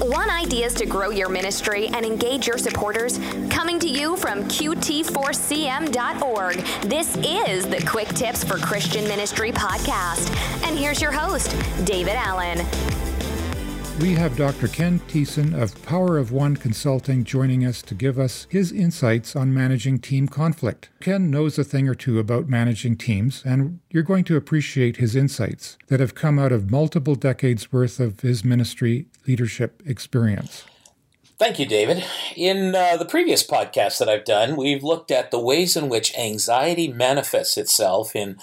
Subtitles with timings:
[0.00, 3.18] Want ideas to grow your ministry and engage your supporters?
[3.50, 10.30] Coming to you from QT4CM.org, this is the Quick Tips for Christian Ministry podcast.
[10.62, 11.50] And here's your host,
[11.84, 12.64] David Allen.
[14.00, 14.68] We have Dr.
[14.68, 19.52] Ken Thiessen of Power of One Consulting joining us to give us his insights on
[19.52, 20.90] managing team conflict.
[21.00, 25.16] Ken knows a thing or two about managing teams, and you're going to appreciate his
[25.16, 30.64] insights that have come out of multiple decades worth of his ministry leadership experience.
[31.36, 32.04] Thank you, David.
[32.36, 36.16] In uh, the previous podcast that I've done, we've looked at the ways in which
[36.16, 38.38] anxiety manifests itself in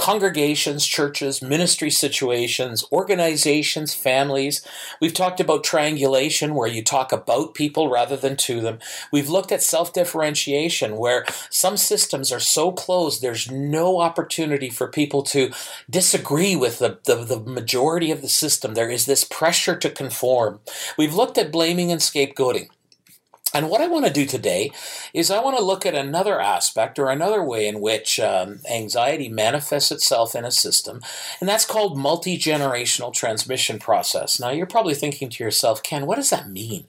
[0.00, 4.66] congregations, churches, ministry situations, organizations, families.
[4.98, 8.78] We've talked about triangulation, where you talk about people rather than to them.
[9.12, 14.88] We've looked at self differentiation, where some systems are so closed, there's no opportunity for
[14.88, 15.52] people to
[15.90, 18.72] disagree with the, the, the majority of the system.
[18.72, 20.60] There is this pressure to conform.
[20.96, 22.70] We've looked at blaming and scapegoating.
[23.52, 24.70] And what I want to do today
[25.12, 29.28] is I want to look at another aspect or another way in which um, anxiety
[29.28, 31.00] manifests itself in a system,
[31.40, 34.38] and that's called multi generational transmission process.
[34.38, 36.86] Now, you're probably thinking to yourself, Ken, what does that mean?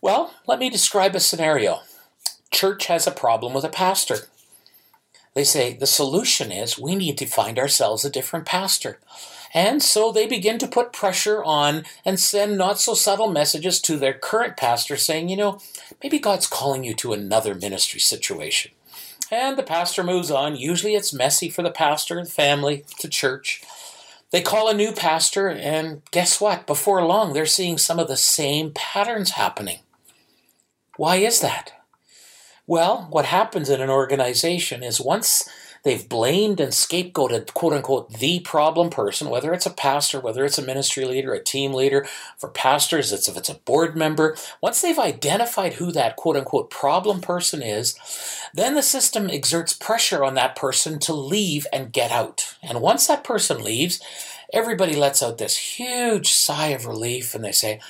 [0.00, 1.80] Well, let me describe a scenario.
[2.52, 4.28] Church has a problem with a pastor.
[5.34, 9.00] They say the solution is we need to find ourselves a different pastor.
[9.54, 13.96] And so they begin to put pressure on and send not so subtle messages to
[13.96, 15.60] their current pastor saying, you know,
[16.02, 18.72] maybe God's calling you to another ministry situation.
[19.30, 20.56] And the pastor moves on.
[20.56, 23.62] Usually it's messy for the pastor and family, to church.
[24.32, 26.66] They call a new pastor, and guess what?
[26.66, 29.78] Before long, they're seeing some of the same patterns happening.
[30.96, 31.72] Why is that?
[32.66, 35.48] Well, what happens in an organization is once
[35.84, 40.58] They've blamed and scapegoated, quote unquote, the problem person, whether it's a pastor, whether it's
[40.58, 42.06] a ministry leader, a team leader.
[42.38, 44.34] For pastors, it's if it's a board member.
[44.62, 47.98] Once they've identified who that quote unquote problem person is,
[48.54, 52.56] then the system exerts pressure on that person to leave and get out.
[52.62, 54.00] And once that person leaves,
[54.54, 57.80] everybody lets out this huge sigh of relief and they say,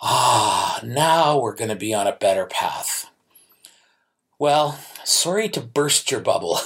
[0.00, 3.11] ah, now we're going to be on a better path.
[4.42, 6.58] Well, sorry to burst your bubble,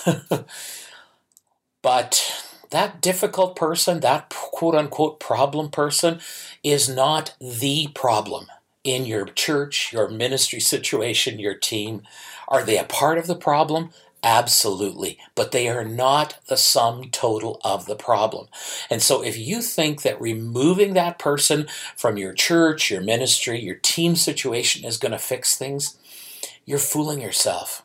[1.82, 6.20] but that difficult person, that quote unquote problem person,
[6.64, 8.46] is not the problem
[8.82, 12.00] in your church, your ministry situation, your team.
[12.48, 13.90] Are they a part of the problem?
[14.22, 15.18] Absolutely.
[15.34, 18.48] But they are not the sum total of the problem.
[18.88, 23.76] And so if you think that removing that person from your church, your ministry, your
[23.76, 25.98] team situation is going to fix things,
[26.66, 27.82] you're fooling yourself.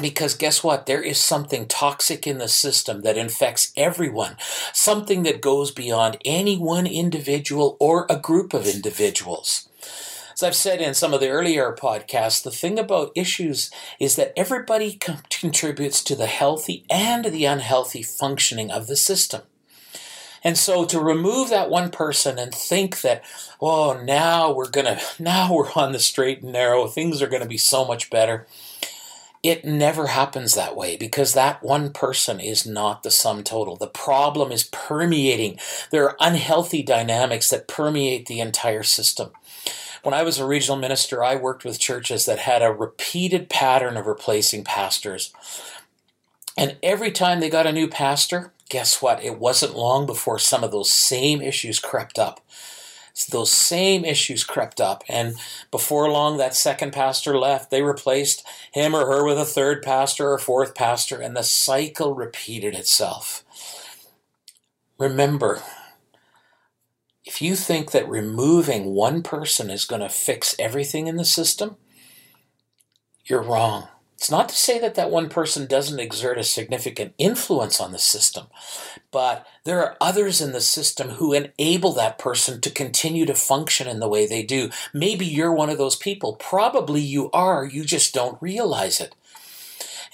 [0.00, 0.86] Because guess what?
[0.86, 4.36] There is something toxic in the system that infects everyone,
[4.72, 9.68] something that goes beyond any one individual or a group of individuals.
[10.32, 13.70] As I've said in some of the earlier podcasts, the thing about issues
[14.00, 14.98] is that everybody
[15.30, 19.42] contributes to the healthy and the unhealthy functioning of the system.
[20.44, 23.24] And so to remove that one person and think that,
[23.62, 27.56] oh, now we're to, now we're on the straight and narrow, things are to be
[27.56, 28.46] so much better.
[29.42, 33.76] It never happens that way because that one person is not the sum total.
[33.76, 35.58] The problem is permeating.
[35.90, 39.30] There are unhealthy dynamics that permeate the entire system.
[40.02, 43.98] When I was a regional minister, I worked with churches that had a repeated pattern
[43.98, 45.32] of replacing pastors.
[46.56, 49.22] And every time they got a new pastor, guess what?
[49.22, 52.40] It wasn't long before some of those same issues crept up.
[53.30, 55.36] Those same issues crept up, and
[55.70, 57.70] before long, that second pastor left.
[57.70, 62.12] They replaced him or her with a third pastor or fourth pastor, and the cycle
[62.14, 63.44] repeated itself.
[64.98, 65.62] Remember,
[67.24, 71.76] if you think that removing one person is going to fix everything in the system,
[73.24, 73.88] you're wrong.
[74.16, 77.98] It's not to say that that one person doesn't exert a significant influence on the
[77.98, 78.46] system,
[79.10, 83.86] but there are others in the system who enable that person to continue to function
[83.86, 84.70] in the way they do.
[84.92, 86.34] Maybe you're one of those people.
[86.34, 87.66] Probably you are.
[87.66, 89.14] You just don't realize it.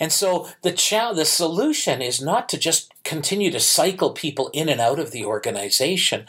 [0.01, 4.81] And so the the solution is not to just continue to cycle people in and
[4.81, 6.27] out of the organization.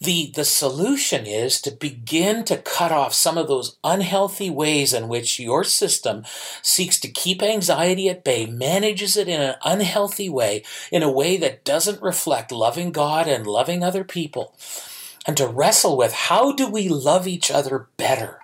[0.00, 5.08] The, the solution is to begin to cut off some of those unhealthy ways in
[5.08, 6.24] which your system
[6.62, 11.36] seeks to keep anxiety at bay, manages it in an unhealthy way, in a way
[11.36, 14.54] that doesn't reflect loving God and loving other people,
[15.26, 18.38] and to wrestle with how do we love each other better?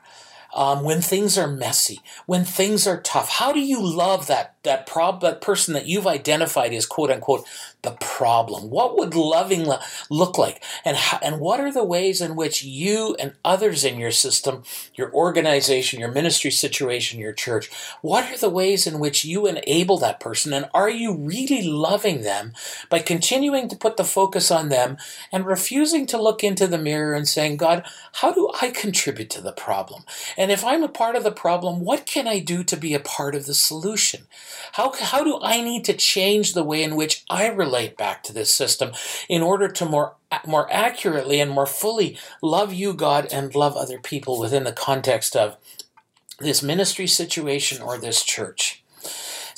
[0.54, 4.86] Um, when things are messy, when things are tough, how do you love that that
[4.86, 7.46] prob that person that you've identified as quote unquote
[7.82, 8.68] the problem.
[8.68, 9.66] What would loving
[10.10, 10.62] look like?
[10.84, 14.64] And how, and what are the ways in which you and others in your system,
[14.94, 17.70] your organization, your ministry situation, your church,
[18.02, 22.22] what are the ways in which you enable that person and are you really loving
[22.22, 22.52] them
[22.90, 24.96] by continuing to put the focus on them
[25.32, 27.84] and refusing to look into the mirror and saying, God,
[28.14, 30.02] how do I contribute to the problem?
[30.36, 33.00] And if I'm a part of the problem, what can I do to be a
[33.00, 34.26] part of the solution?
[34.72, 38.32] How, how do I need to change the way in which I relate back to
[38.32, 38.92] this system
[39.28, 40.16] in order to more,
[40.46, 45.36] more accurately and more fully love you, God, and love other people within the context
[45.36, 45.56] of
[46.38, 48.75] this ministry situation or this church?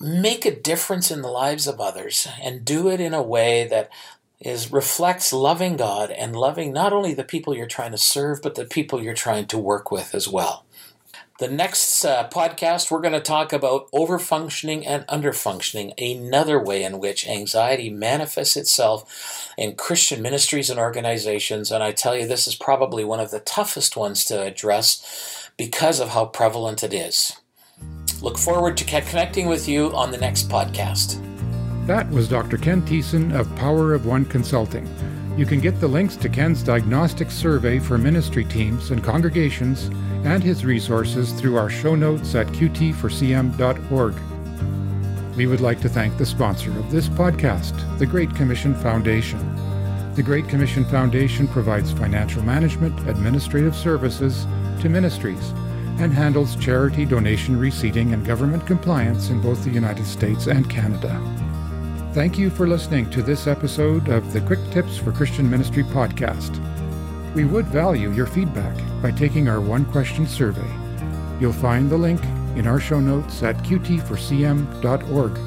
[0.00, 3.90] make a difference in the lives of others and do it in a way that
[4.40, 8.54] is reflects loving God and loving not only the people you're trying to serve but
[8.54, 10.64] the people you're trying to work with as well.
[11.38, 16.98] The next uh, podcast, we're going to talk about overfunctioning and underfunctioning, another way in
[16.98, 21.70] which anxiety manifests itself in Christian ministries and organizations.
[21.70, 26.00] And I tell you, this is probably one of the toughest ones to address because
[26.00, 27.36] of how prevalent it is.
[28.22, 31.22] Look forward to connecting with you on the next podcast.
[31.86, 32.56] That was Dr.
[32.56, 34.88] Ken Thiessen of Power of One Consulting.
[35.36, 39.86] You can get the links to Ken's diagnostic survey for ministry teams and congregations
[40.24, 44.14] and his resources through our show notes at qt4cm.org.
[45.36, 49.38] We would like to thank the sponsor of this podcast, the Great Commission Foundation.
[50.14, 54.44] The Great Commission Foundation provides financial management, administrative services,
[54.80, 55.50] to ministries
[56.00, 61.20] and handles charity donation receipting and government compliance in both the United States and Canada.
[62.14, 66.58] Thank you for listening to this episode of the Quick Tips for Christian Ministry podcast.
[67.34, 70.68] We would value your feedback by taking our one question survey.
[71.40, 72.22] You'll find the link
[72.56, 75.38] in our show notes at qt4cm.org.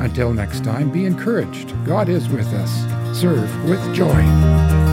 [0.00, 1.74] Until next time, be encouraged.
[1.84, 3.18] God is with us.
[3.18, 4.89] Serve with joy.